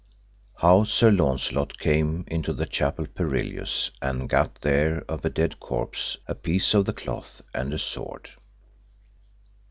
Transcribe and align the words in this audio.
How 0.55 0.83
Sir 0.83 1.11
Launcelot 1.11 1.77
came 1.77 2.23
into 2.25 2.53
the 2.53 2.65
Chapel 2.65 3.05
Perilous 3.05 3.91
and 4.01 4.27
gat 4.27 4.57
there 4.63 5.05
of 5.07 5.23
a 5.23 5.29
dead 5.29 5.59
corpse 5.59 6.17
a 6.25 6.33
piece 6.33 6.73
of 6.73 6.85
the 6.85 6.93
cloth 6.93 7.43
and 7.53 7.71
a 7.71 7.77
sword. 7.77 8.31